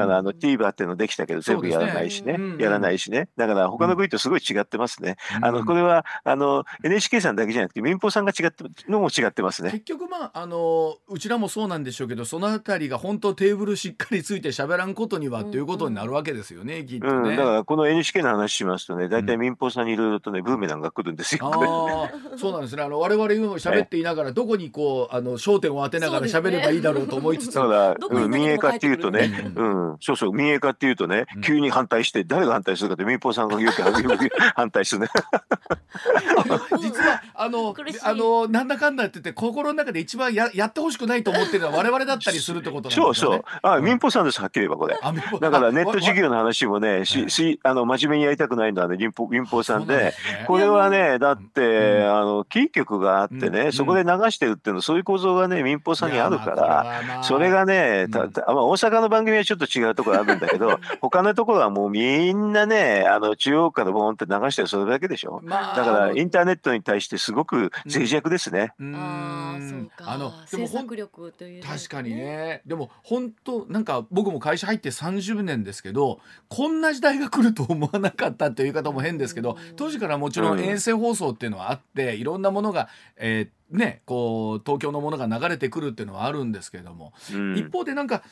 [0.00, 2.38] からあの TVer っていうのできたけど全部やらないしね。
[2.38, 3.28] ねやらないしね。
[3.36, 5.44] だから他の国とすごい違ってますね、うん。
[5.44, 9.70] あのこれはあの NHK さんだけじゃなくて民放さんが違ってのも違ってますね。
[9.70, 17.36] 結局まああのうちらもそうなんでしょうけどそのあたりが本当テーブルしっかりついて喋らんことにはっていうことになるわけですよね、きっとうん、ね。
[17.36, 21.46] だからこの NHK の話しますとね大体民放さんにいろいろとねブーメランが来るんですよ。
[21.46, 22.82] ああそうなんですね。
[22.82, 29.52] あの我々今喋っていながらどこにこうあの焦点を当てながら喋ればいいだろうと思いつつ、だから、どこにうん、民営化っていうとね。
[29.54, 35.08] うん、そうそう、民営化っていうとねうん、急に反対して、誰が反対するかって民放さんがよくよく反対するね。
[36.80, 43.14] 実はあのあのなんだかんだって言って心の中で一番ややってほしくないと思ってるのは我々だったりするってことなんですよね。
[43.14, 43.44] そうそう。
[43.62, 43.84] あ、うん。
[43.84, 44.98] 民放さんです、はっきり言えばこれ。
[45.02, 50.14] あ民放だからあネット事業の話もね、わし、し、あの、真面目にやりたくないのはね、民放、民放さんで、
[50.46, 52.16] これはね、だって、うん。
[52.16, 58.10] あの、キー局があってうんね、そこで流してるっていうの、そういう構造がね、民放さんにあるから、それがね、うん。
[58.10, 65.40] たたまあ、大阪の番組はちょっと違うところあるんだけど、 他のところはもうみんなね、あの、中央からボーンって流してるそれだけでしょ。
[65.44, 68.72] まあだから、インターネットに対してすごく脆弱ですね。
[68.78, 68.94] うーん。
[68.94, 70.10] ああそうか。
[70.12, 72.62] あので制作力という確かにね。
[72.66, 79.76] でも本当なんか僕も会社入って30年ですけどこんな時代が来ると思わなかったっていう言い方も変ですけどうん。
[79.76, 80.64] 当時からもちろんうん。
[80.64, 87.56] 衛星放送っていうのはあっていろんなものが、えーねこう東京のものが流れてくるっていうのはあるんですけれども、うん。
[87.56, 88.22] 一方でなんか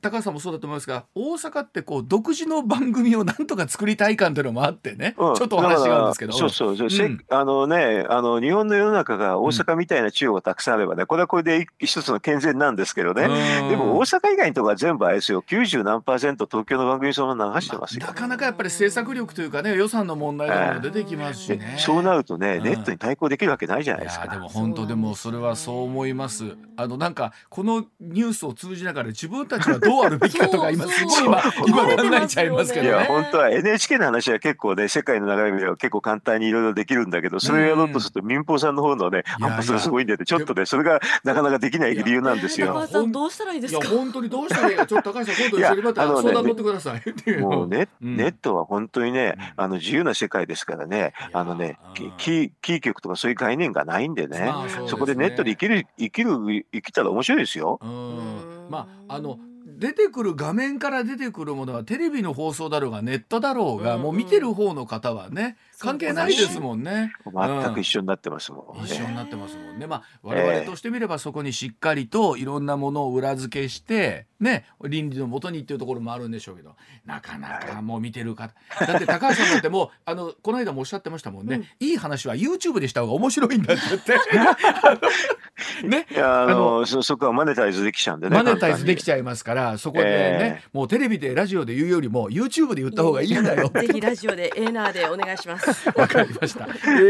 [0.00, 5.34] 高橋さんもそうだと思いますが大阪ってこう独自の番組をなんとか作りたい感っていうのもあってね、うん。
[5.34, 6.32] ちょっとお話があるんですけど。
[6.32, 7.24] そうそうそう、せうん。
[7.30, 13.24] あのねあの日本の世の中が大阪みたいな地方がたくさんあればねこれはこれで一つの健全なんですけどね、
[13.62, 13.68] うん。
[13.68, 15.42] でも大阪以外のところは全部あれですよ。
[15.42, 21.76] 90何パーセント東京の番組そのまま流してますよ、なかなかやっぱり制作力というかね予算の問題とかも出てきますしでね。
[21.78, 22.64] そうなるとね、うん。
[22.64, 24.28] ネットに対抗できるわけないじゃないいですか。
[24.28, 26.56] でも本当でもそれはそう思います。
[26.76, 33.04] あのなんかこのニュースを通じながら自分たちはどうあるべきかとか今すごい今今考えちゃいますけいやどね。
[33.06, 42.86] 本当は NHK の話は結構ね世界の流れでは結構簡単にいろいろできるんだけどそれをやろうとすると民放さんの方のねいや反発がすごいんでねちょっとねそれがなかなかできない理由なんです高よ橋。
[42.88, 43.60] さんどうしたらいい？
[43.60, 44.76] でいやすか本当にどうしたらいい？
[44.76, 46.98] かちょっと高橋さん今度一緒にまた相談乗ってください。
[46.98, 48.16] っていうもうネうん。
[48.16, 49.64] ネットは本当にね、うん。
[49.64, 57.78] あの自由な世界ですからね、いやあのねうん、キーキー局とかそういう概念がないんでね、まあそこでネットで生きる生きる生きたら面白いですよ。
[57.82, 58.68] うん。
[58.70, 59.38] まああの
[59.80, 67.12] 出てくる画面から出てくるものはテレビの放送だろうがネットだろうが、うんもう見てる方の方はね関係ないですもんね。
[67.24, 68.84] 全く一緒になってますもん、ね。
[68.84, 69.86] 一緒になってますもんね。
[69.86, 78.54] まあ我々としてみればそこにしっかりといろんなものを裏付けしてね倫理のもとにっていうところもあるんでしょうけどなかなかもう見てる方。
[78.86, 83.82] だって高橋さんだってもう あのこの間もおっしゃってましたもんね、いい話は YouTube でした方が面白いんだって
[85.84, 88.36] ねいやああのそそこはマネタイズできちゃうんでね。
[88.36, 95.88] マネタイズできゃちゃいますからそこでね、えもうテレビでラジオで言うよりも YouTube で言った方がいいんだよ ぜひラジオでエーナーでお願いします。
[95.98, 96.68] わかりました。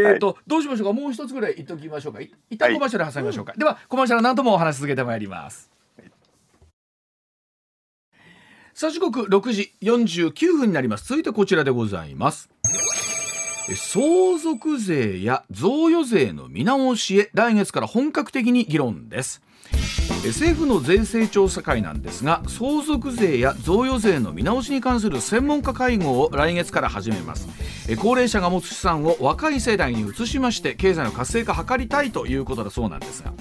[0.09, 0.93] えっと、どうしましょうか？
[0.93, 2.21] もう一つぐらい言っときましょうか。
[2.21, 3.55] い一旦はいコマーシャル挟みましょうか。
[3.57, 5.71] では、コマーシャルなんともお話し続けてまいります。
[8.75, 11.07] さあ時刻6時49分になります。
[11.07, 12.49] 続いてこちらでございます。
[13.77, 19.43] 相続税や贈与税の見直しへ来月から本格的に議論です。
[20.29, 27.49] 政府の税制調査会なんですが相続税や贈与税の見直しに関する専門家会合を来月から始めます
[27.97, 33.33] 高齢者が持つ資産を若い世代に移しまして経済の活性化を図りたいということだそうなんですが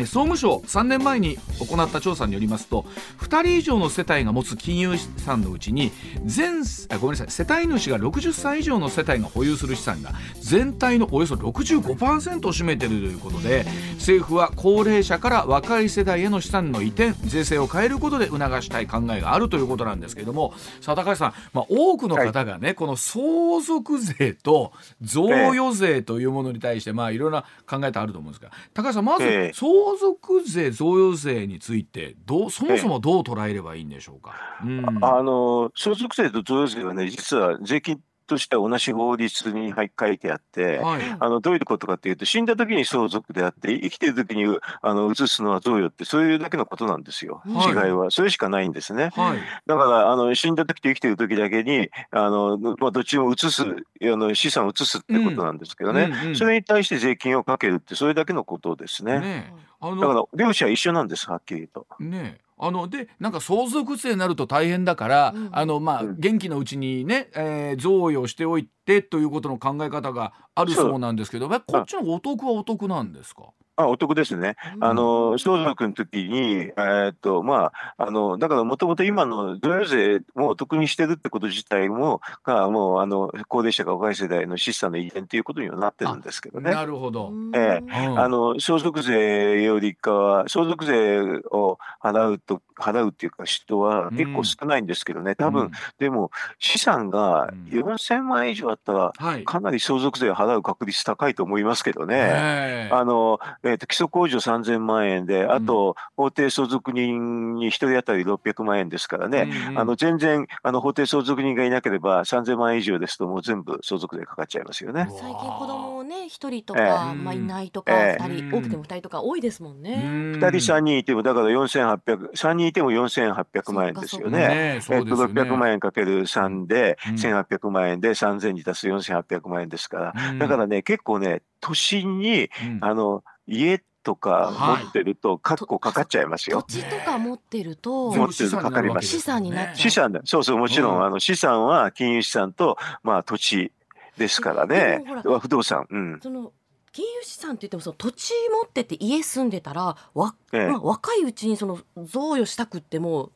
[0.00, 2.84] 総務省3年前に行った調査によりますと
[3.18, 5.92] 2人以上の世帯が持つ金融資産のうちに
[6.24, 29.52] 全あごめんなさい世帯主が60歳以上の世帯が保有する資産が全体のおよそ65%を占めているということで政府は高齢者から若い世代への資産の移転税制を変えることで促したい考えがあるということなんですけれどもさあ高橋さん、まあ、多くの方がね、この相続税と贈与税というものに対して、まあいろんな考え方あると思うんですが高橋さんまずええ。
[29.54, 34.34] 相相続税贈与税についてどうそもそもどう捉えればいいんでしょうか？
[34.64, 38.00] うん、あの相続税と贈与税はね実は税金
[38.32, 44.44] としては同じ法律に書いてあって、はい、あのどういうことかというと、死んだ時に相続であって、生きてる時に
[44.80, 48.10] あの移すのは贈与って、そういうだけのことなんですよ、はい、違いは。
[48.10, 49.10] それしかないんですね。
[49.14, 53.66] はい、だからあの、死んだ時と生きてる時だけに、あのまあ、どっちも移す、あ
[54.00, 56.26] の資産を移すってことなんですけどね、うんうん。
[56.28, 59.20] うん、それに対して税金をかけるって、それだけのことですね。
[59.20, 61.86] ねだから両者一緒なんです、はっきりと。
[61.98, 73.50] ねあのでなんか相続税になると大変だから、うん、あのまあ、元気のうちにね、えー、贈与しておいてということの考え方があるそうなんですけどこっちのお得はお得なんですか？
[73.82, 74.56] あお得ですね。
[74.80, 86.70] あの相続の時に、えー、っとまあ、あのだからもともと今の贈与税もお得にしてるってこと自体もがもうあの高齢者が若い世代の資産の移転ということにはなってるんですけどね。
[86.70, 87.32] なるほど。
[87.54, 99.12] えー、あの相続税よりかは相続税を払うと払うっていうか人は結構少ないんですけどね、多分、うん、でも資産が4000万円以上あったら、
[99.44, 102.88] かなり相続税を払う確率高いと思いますけどね。
[102.90, 115.06] あのえーと、基礎控除3000万円で、あと、法定相続人に1人当たり600万円ですからね、うんうん、あの全然あの法定相続人がいなければ、3000万円以上ですと、もう全部相続税かかっちゃいますよね。
[115.10, 120.02] 最近、子供ね、1人とか、えー、まあ、いないとか、えー、2人、多くても2人とか多いですもんね。
[120.04, 124.38] 2人、3人いても、だから4800、3人いても4800万円ですよね。
[124.38, 124.74] ね。
[124.74, 136.62] えっと、600万円かける3で、うん、1800万円で3000に足す4800万円ですから、うん、だからね、結構ね、都心に、うん、あの家とか持ってると、かっこかかっちゃいますよ。
[136.62, 139.08] 土地とか持ってると、持ってるとかかります。
[139.08, 139.76] 資産になっちゃう。
[139.76, 140.20] 資産だ。
[140.24, 143.72] そうそう、もちろん、あの資産は金融資産と、まあ土地
[144.18, 145.04] ですからね。
[145.40, 145.86] 不動産。
[145.90, 146.20] うん。
[146.22, 146.52] その
[146.92, 153.30] 金融資産って言ってもその土地持ってて家住んでたらわ、ええ、まあ、若いうちにその贈与したくっても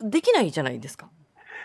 [0.00, 1.08] できないじゃないですか。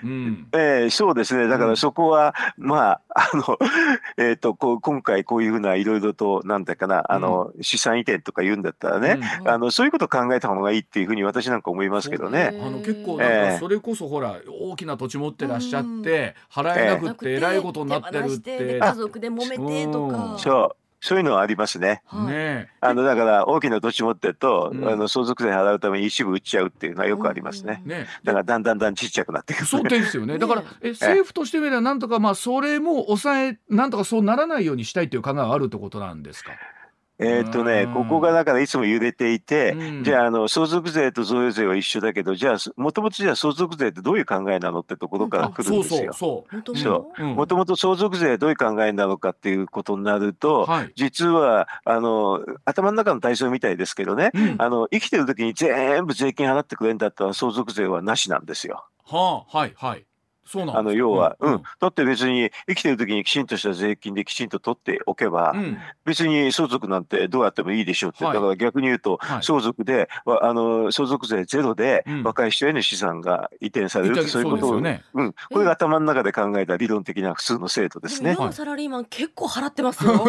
[0.03, 3.57] うん、えー、そうですね、だからそこは、うん、まあ、あの、
[4.17, 12.59] えっ、ー、と、こう、今回こういうふうないろいろと、なんだかな、あの、うん、資産移転とか言うんだったらね、うん、あの、そういうことを考えた方がいいっていうふうに私なんか思いますけどね。
[12.61, 18.79] あの、結構、なんか、それこそほら、大きな土地持ってらっしゃって、払えなくってえらいことになってるって。
[18.79, 20.35] 家族で揉めてとか。
[20.37, 20.84] そう。
[21.05, 22.01] そういうのはありますね。
[22.27, 27.81] ねあのだから大きな土地持ってると、うん、あの相続税払うために一部売っちゃうっていうのはよくありますね。
[27.83, 30.39] うん、ねだからだんだんだんちっちゃくなっていく、そうですよね。
[30.39, 36.53] だから え政府としてみればなんとかまあそれも抑えなんとかそうならないようにしたいという考えがあるってことなんですか？
[37.17, 46.13] えー、っとね、ここがだからいつも揺れていて、うん、じゃあ、あの、相続税と贈与税は一緒だけど、じゃあ、もともとじゃあ相続税ってどういう考えなのってところから来るんですよ。
[46.13, 47.23] そうそうそう。
[47.23, 58.85] もともと相続税どういう考えなのかっていうことになると、はい、実は、あの、頭の中の体操みたいですけどね、うん、あの、生きてる時に全部税金払ってくれるんだったら相続税はなしなんですよ。
[59.05, 60.05] はあ、はい、はい。
[60.45, 78.33] そうなんあの要は、うん、だって別に生きてる時にきちんとした税金できちんと取っておけば、うん、別に相続なんてどうやってもいいでしょうって、はい、だから逆に言うと、はい、相続であの相続税ゼロで若い人への資産が移転されるって、うん、そういうことを、ね、うん、これが頭の中で考えた理論的な普通の制度ですね。
[78.37, 80.25] 今のサラリーマン結構払ってますよ。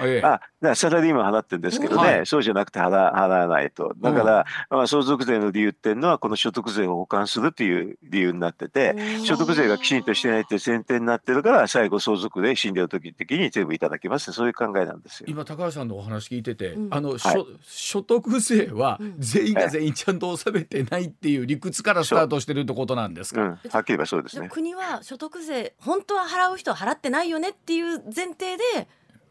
[0.24, 3.94] あだサラリーマン払ってるんですけどね、はい、そうじゃなくて払払わないと。
[3.98, 8.94] だから、まあ、相続税の理由っていうのはこの所得税を保管するっていう理由になってて、
[9.36, 15.26] 所得税がきちんとしてないって前提になってるから最後相続で死んでる時的に全部いただきますそういう考えなんですよ。
[15.28, 17.18] 今高橋さんのお話聞いてて、うん、あの、はい、
[17.62, 24.48] 所得税は全員が全員ちゃんと納めてないっていう理屈からスタートしてるってことなんですか、うん、はっきり言えばそうですね。
[24.48, 28.88] 国は所得税本当は払う人は払ってないよねっていう前提で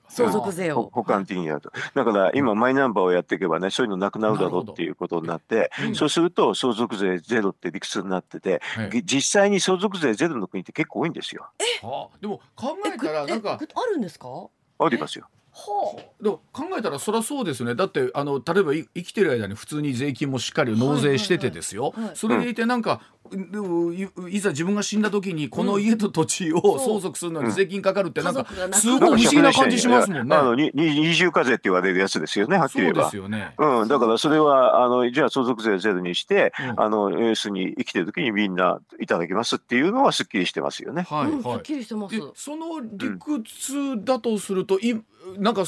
[0.09, 0.89] 相続税を。
[0.93, 1.71] 保管的にやると。
[1.95, 11.47] だから今マイナンバーをやっていけばねそういうのなくなるだろうっていうことになって、うん、そうすると相続税ゼロって理屈になってて、はい、実際に相続税ゼロの国って結構多いんですよ。
[11.59, 11.63] え
[12.21, 14.27] でも考えたらなんかあるんですか？
[14.79, 15.27] ありますよ。
[15.55, 30.35] はあ、でも考えたらそりゃそうですねだってあの例えば生きてる間に普通に税金もしっかり納税しててですよ、それでいてなんか、でもいざ自分が死んだ時にこの家と土地を相続するのに税金かかるってなんかすごい不思議な感じしますもんね。
[30.35, 33.03] あの二重課税って言われるやつですよねはっきり言えば。
[33.03, 33.53] そうですよね。
[33.57, 41.03] うんだからそれはあのじゃあ相続税ゼロにして、うん、あの要するに生きてる時にみんないただきますっていうのはすっきりしてますよね。
[41.03, 41.41] はいはい。
[41.41, 42.15] すっきりしてます。
[42.35, 45.01] その理屈だとするとい
[45.37, 45.63] なんか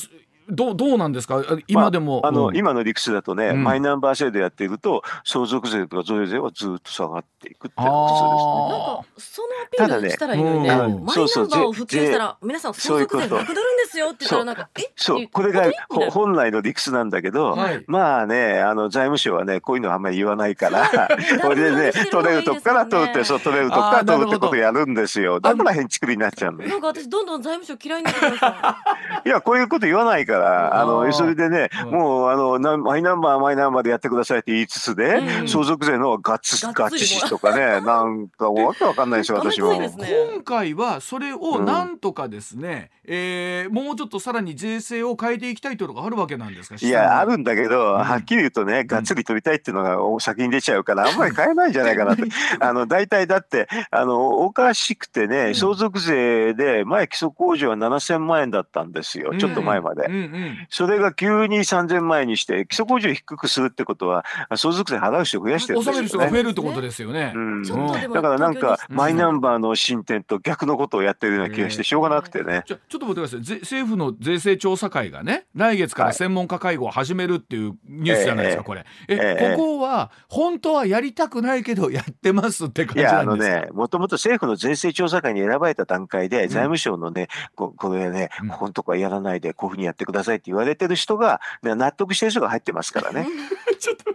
[0.49, 1.41] どうどうなんですか？
[1.67, 3.63] 今でも、まあ、あの、うん、今の理屈だとね、うん。
[3.63, 9.47] マイナンバー制度やっていると相続税とか贈与税はずっと下がっていくっていうのがなんあかその
[9.87, 10.69] アピールしたらいいのにね。
[10.69, 15.27] ただねマイナンバそうそうーを普及したら皆さん相続税そういうことなくなるんですよって言ったらなんかえそう。
[15.31, 15.71] これが
[16.11, 17.83] 本来の理屈なんだけど、はい。
[17.87, 20.89] まあねあの財務省はねこういうのはあんまり言わないから
[21.41, 25.39] これでね取れるとこから取ってそう取れるとこから取るってことやるんですよ。
[25.39, 26.69] だから変築になっちゃうんだよ。
[26.69, 28.77] なんか私どんどん財務省嫌いになってきました。
[29.25, 31.05] いやこういうこと言わないからああー。
[31.07, 31.91] のそれでねうん。
[31.91, 35.47] もうあのなマイナンバーマイナンバーでやってくださいって言いつつで、うん。
[35.47, 46.75] 相続税のガッツがガッチシとかね なんかわけわかんないですよ私も今回はそれをなんとかですね、えーもうちょっとさらに税制を変えていきたいというのがあるわけなんですか？
[46.79, 48.03] いやあるんだけど、ん。
[48.03, 52.23] はっきり言うとね、がっつり取りたいっていうのがお先に出ちゃうから、あんまり変えないんじゃないかなって。
[52.59, 60.07] あの、大体だって、あの、おかしくてね、相続税で、前基礎控除は7000万円だったんですよ、ちょっと前まで。
[60.69, 65.99] それが急に3000万円にして、基礎控除を低くするってことは、相続税払う人を増やしてるんですよね。
[65.99, 66.37] 納める人が増。
[66.37, 67.33] えるってことですよね。
[67.35, 67.63] うん。
[67.63, 72.63] だからなんか、うんマイナンバーの進展と逆のことをやってるような気がしてしょうがなくてね。
[72.65, 73.41] じゃちょっと待ってください。
[73.43, 78.85] ぜ政府の税制調査会がね来月から専門家会合を始めるっていうニュースじゃないですか、ええこれ。
[79.09, 83.61] え、ええここは本当はやりたくないけどやってますって感じいや、あのなんですか？
[83.65, 93.27] ね、もともと政府の税制調査会に選ばれた段階で、財務省のね、ここれねうん、ここのとこはやらないで、こういうふうにやってくだださいって言われてる人が、ね納得してる人が入ってますからね。
[93.79, 94.13] ちょっと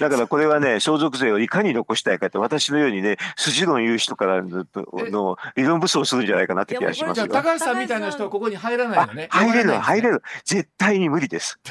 [0.00, 7.42] だからこれはね、相続税をいかに残したいかって、私のようにね、筋論言う人からのの理論武装するんじゃないかなって気がしますよじゃあ。
[7.42, 10.22] 高橋さんみたいな人はここに入らないあのね入れる、入れるる。
[10.44, 11.58] 絶対に無理です。
[11.64, 11.70] ち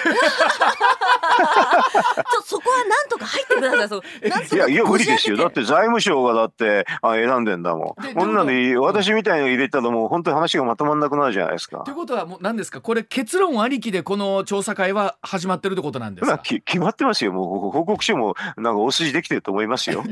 [2.40, 5.38] ょそこはなんとか入ってくださいそいや、いや、無理ですよ。
[5.38, 8.16] だって財務省がだってあ選んでんだもでん。
[8.16, 11.96] こんなんで、私みたいの入れたらもう本当に話がまとまんなくなるじゃないですかという。
[11.96, 12.82] ことはもう何ですか？
[12.82, 16.32] これ結論ありきでこの調査会は始まってるってことなんですか？
[16.36, 17.32] まあき決まってますよ。
[17.34, 20.04] もう報告書もなんか大筋できてると思いますよ。
[20.08, 20.12] ゃ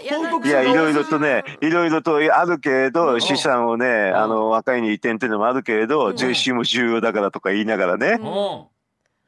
[0.00, 2.92] いやーいろいろとね、いろいろとあるけれうん。
[2.92, 4.16] ど、資産をね、ん。
[4.16, 6.16] あの、若いに移転っていうのもあるけれうど、ん。
[6.16, 8.18] 税収も重要だからとか言いながらね。
[8.20, 8.26] うん。
[8.26, 8.64] うん。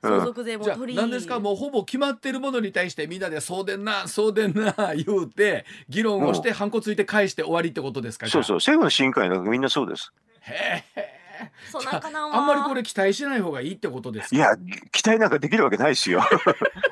[0.03, 1.39] 相続税もじゃあ取り何ですか？
[1.39, 8.27] もうほぼ決まってるものに対してみんなでそうでんなそうでんな 言うて議論をしてハンコついて返して終わりってことですか？
[8.27, 10.13] そうそう、政府の審議会なんかみんなそうです。
[10.41, 11.13] へえ
[11.71, 14.37] そうなんかなあんまりこれ期待しない方がいいってことですか？
[14.37, 14.57] いや、
[14.91, 16.23] 期待なんかできるわけないですよ。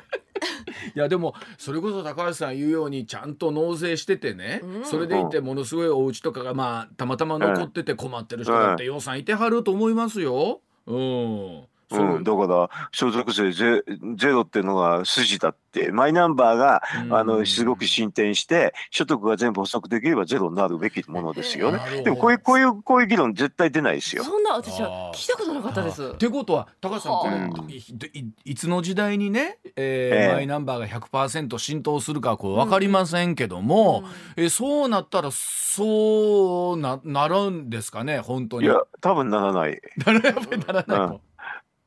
[0.95, 10.61] いやでもそれこそ高橋さん言うようにちゃんと納税しててね、うんそれでいてものすごいお家とかがまあたまたま残ってて困ってる人だって予算いてはると思いますよ。
[10.87, 11.63] うん。
[11.95, 13.83] そううん、だから相続税ゼ
[14.15, 15.61] ゼロっていうのが筋だって。
[15.93, 17.13] マイナンバーがうん。
[17.15, 21.79] あのすごく進展して所得が全部補足できればゼロになるべきものですよね。
[22.03, 24.23] でもこういうこういうこういう議論絶対出ないですよ。
[24.23, 26.03] そんな私は聞いたことなかったです。
[26.09, 27.71] ってことは高橋さんこれ、うん。
[27.71, 27.75] い
[28.13, 30.33] いいつの時代にね、えーええ。
[30.35, 34.03] マイナンバーが100%浸透するかはこう分かりませんけども、
[34.35, 38.67] えそうなったらそうななるんですかね本当に。
[38.67, 39.81] いや多分ならない。
[40.05, 41.21] な らやっぱりならないと。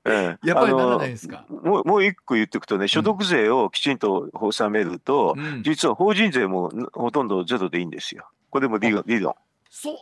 [0.06, 1.46] ええやっぱりならないですか？
[1.50, 8.28] もうもう一個言っておくとね所得税をきちんと納めると、うん実は法人税もほとんどゼロでいいんですよ。
[8.50, 9.34] これも理論理論。
[9.76, 9.96] そう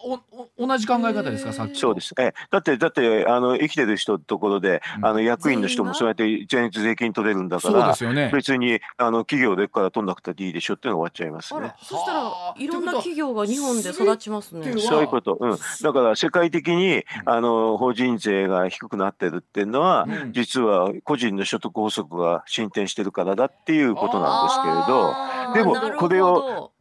[0.59, 1.53] おお同じ考え方ですか？
[1.55, 2.15] さっきとそうです。
[2.19, 5.07] ええ、だって、だって、あの、生きてる人のところで、うん。
[5.07, 8.31] あの、役員の人もそうやって全額税金取れるんだかそうでら、すよね。
[8.35, 11.75] 別に、あの、企業でから取んなくたっていいでしょっていうのが終わっちゃいますね。
[11.83, 14.79] そしたらはあいろんな企業が日本で育ちますね。
[14.79, 15.39] そういうこと。
[15.41, 15.59] うん。
[15.83, 20.33] だから、世界的に、あの、法人税が低くなってるっていうのは、うん。
[20.35, 24.61] 実は個人の所得法則が進展してるからだっていうことなんです
[25.55, 26.72] けれど、でもこれを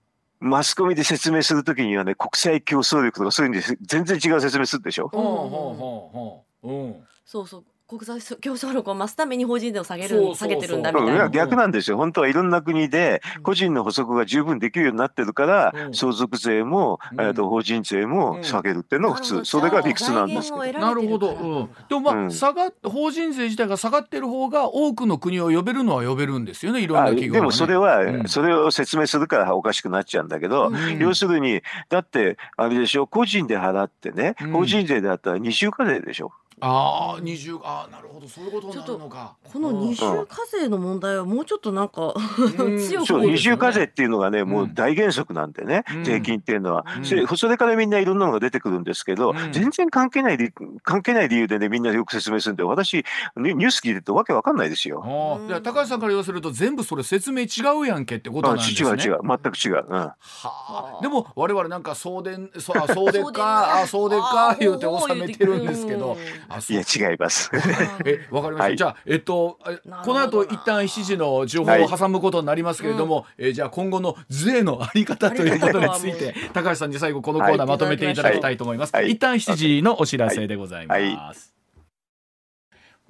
[0.41, 5.07] マスコミで説明するときにはね、国際競争力とかそういうんで全然違う説明するでしょ？
[5.07, 6.67] ほうほうほうほう。
[6.67, 6.95] うん。
[7.23, 11.97] そうそう国際競争力を増すために法人税を下げるそうそうそう下げてるんだみうん、いたいなや逆なんですよ。
[11.97, 20.79] 本当はいろんな国でうん個人の補足が十分できるようになってるから、うん相続税も、うんえーと法人税うんも下げるっていうのが普通、なるほどそれが理屈なんですけど。
[20.79, 21.31] なるほど。
[21.31, 21.69] うん。
[21.89, 26.81] でもまあ、うん下が法人税自体が下がってる方が多くの国を呼べるのは呼べるんですよね。
[26.81, 27.41] いろんなあ企業が、ね。
[27.41, 36.31] でもそれは、うんそれを説明するからおかしくなっちゃうんだけど、うん要するにだってあれでしょ個人で払ってね、うん法人税であったら二重課税でしょ。
[36.61, 38.27] ああ二重ああなるほど。
[38.27, 39.35] そういうことになるのか。
[39.51, 42.13] この二重課税の問題はもうちょっとなんか
[42.59, 42.77] うん。
[42.79, 46.03] 強くそう二重課税っていうのがね、もううん大原則なんでね、うん。
[46.03, 47.05] 税金っていうのは、うん。
[47.05, 49.51] それそれからみんないろんなのが出てくるんですけど、うん。
[49.51, 50.51] 全然関係ない理
[50.83, 53.03] 関係ない理由でねみんなよく説明するんで私
[53.37, 55.03] ニニュース聞いてるとわけわかんないですよ。
[55.03, 57.47] ああ、じゃあ高橋さんから言わせると全部それ説明違
[57.81, 58.89] うやんけってことなんあですね。
[58.89, 59.19] 違う違う。
[59.25, 59.85] 全く違う。
[59.87, 59.97] うん。
[59.97, 66.17] はあ、でも我々なんか送電そあそうでっかあそうでっあーか言うて納めてるんですけどうん
[66.57, 67.51] いや違います。
[68.05, 68.77] えわかりました、はい。
[68.77, 69.59] じゃあえっと
[70.03, 79.11] この後一旦7時の情報を挟むことになりますけれども、えじゃあ今後の税のあり方ということについて高橋さんに最後このコーナーまとめていただきたいと思います、はい。
[79.11, 81.51] 一旦7時のお知らせでございます、はい。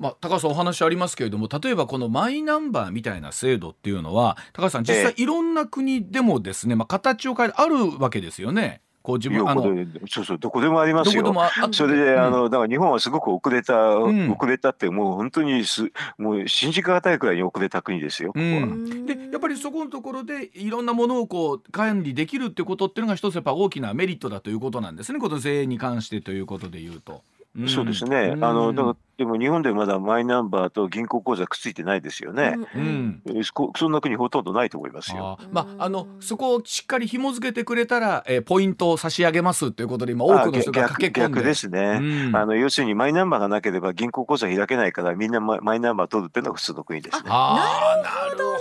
[0.02, 8.82] まあ、高橋さんお話ありますけれども例えばこのマイナンバーみたいな制度っていうのは高橋さん実際えいろんな国でもですね、まあ、形を変えてあるわけですよね。
[9.04, 9.64] こう自分あの
[10.08, 11.34] そうそうどこでもありますよ。
[11.72, 18.34] それで、うんあのだから日本はすごく遅れた、ん遅れたってもう本当にすもう信じがたいくらいに遅れた国ですよ。
[18.34, 27.22] ここうはんでやっぱりそこのところでいろんなものをこう管理できるってことっていうのが一つやっぱ大きなメリットだということなんですねこの税に関してということで言うと。
[27.60, 28.34] んそうですね。
[28.36, 32.56] うんあのだからでも日本でまだマイナンバーと銀行口座くっついてないですよね。
[32.76, 35.38] うんえそこそんな国ほとんどないと思いますよ。
[35.39, 41.99] あーまああのそこをしっかり紐付けてくれたら、えーポイントを差し上げますということで今多くの人があ駆け込んで逆ですね。
[42.02, 47.24] うんあの要するにマイナンバーがなければ銀行口座開けないからみんなママイナンバー取るっていうのが普通の国ですね。
[47.28, 48.60] あーなるほどな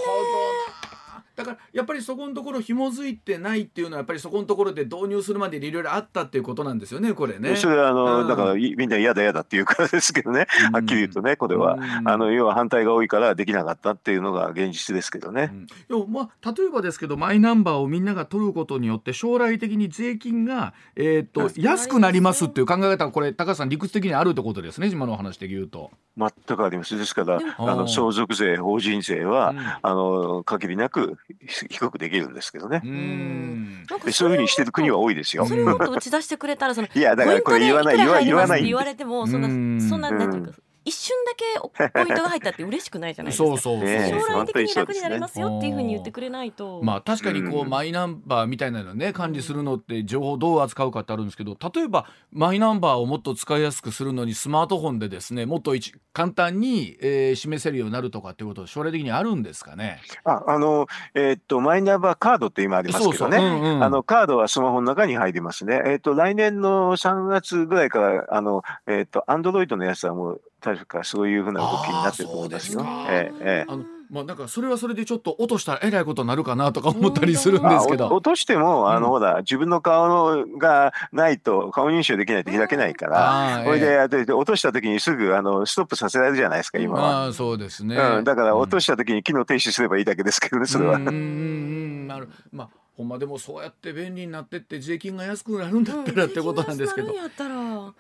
[1.41, 7.57] だからやっぱりそこのところ紐づいてないっていうのはやっぱりそこのところで導入するまでにいろいろあったっていうことなんですよねこれね。
[7.57, 15.51] それはあの、うんだからいみんな嫌だ嫌だっていうからですけどね、うんはっきり言うとねこれは、うんあの要は反対が多いからできなかったっていうのが現実ですけどね。
[15.88, 25.91] うんまあ例えばですけどマイナンバーをみんなが取ることによって将来的に税金が、えー、とはい安くなりますっていう考え方がこれ高橋さん理屈的にあるってことですね今のお話で言うと。
[26.16, 26.99] 全くあります。
[26.99, 32.87] ですからあの相続税法人税は、うんあの限りなくひ低くできるんですけどねう。
[32.89, 35.47] んそういうふうにしてる国は多いですよ。
[35.47, 38.07] それをもっと打ち出してくれたらそのいやだからこれ言わない言
[38.37, 39.49] わない言われてもそんな
[39.89, 40.53] そんななんていうか
[40.91, 60.01] 一瞬だけポイントが入ったって嬉しくないじゃないですか そうそうそう、将来的に楽になりますよっていうふうに言ってくれないとまあ確かにこう、うんマイナンバーみたいなのね管理するのって情報をどう扱うかってあるんですけど例えばマイナンバーをもっと使いやすくするのにスマートフォンでですねもっと一簡単に、えー示せるようになるとかっていうこと将来的にあるんですかね？
[60.24, 63.38] ああのえーっとマイナンバーカードって今ありますけどね。
[63.38, 65.82] うんうんあのカードはスマホの中に入りますね。
[65.86, 72.83] えっ、と来年の3月ぐらいからあのえっ、とアンドロイドのやつはもう確かそういうふうな動きになってると思うんですよ。
[72.85, 78.09] あええええあのまあなんかそれはそれでちょっと落としたらえらいことになるかなとか思ったりするんまあですけど。
[78.09, 83.59] お落としてもあの、うんほら自分の顔のがないと顔認証できないと開けないから。
[83.59, 87.01] あーこれええでで落とした時にすぐあのストップさせられるじゃないですか今は。
[87.01, 87.97] まあそうですね。
[87.97, 90.97] うん、だから落としした時に機能停止すればいいだけですけどねそれは。
[90.97, 97.15] うんうんうんなるまあほんまでもそうやって便利になってって税金が安くなるんだったらってことなんですけど、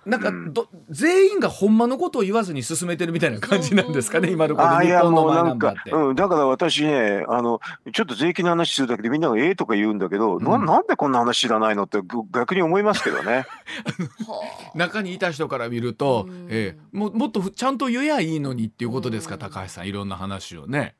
[0.06, 0.52] なるんかうん。
[0.52, 5.90] ど、全員がほんまのことを言わずに進めてるみたいな感じなんですかね今のこのあーいや日本のマイナンバーって。
[5.90, 7.60] かうん、だから私ねあの
[7.92, 10.66] ちょっと税金の話するだけでみんなが「ええ」とか言うんだけど、なうん。
[10.66, 13.32] なんでこんな話知らないのってぐ逆に思いますけどね。
[13.32, 13.44] は
[14.74, 16.46] あ中にいた人から見ると、うん。
[16.50, 16.78] ええ。
[16.92, 19.86] ももっとふちゃんと言えやいいのにっていうことですか、高橋さん。
[19.86, 20.94] いろんな話をね。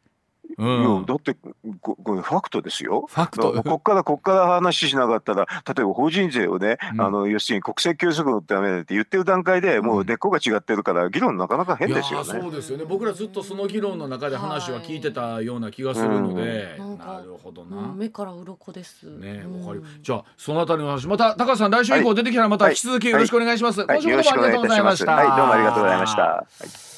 [0.59, 1.34] ういやん、だって
[1.80, 3.07] ここれファクトですよ。
[3.09, 12.26] ファクだからトこっからこっから話しなかったら例えば法人税をね、うんあの要するに国籍協力のためだって言ってる段階でもう根っこが違ってるから議論なかなか変ですよね。
[12.26, 17.76] いやーそうですよね僕らずっとその議論の中で話は聞いてたような気がするので、うんなるほどな。
[17.76, 19.84] うん目から鱗ですねうんわかる。
[20.03, 23.80] じゃあそのあたりの話また高橋さん来週以降出てきたらまた引き続きよろしくお願いします。
[23.80, 25.16] はい、今週よろしくおもどうもありがとうございました。
[25.16, 25.36] 願いいたします。
[25.36, 26.22] はい、どうもありがとうございました。
[26.22, 26.46] は
[26.86, 26.89] い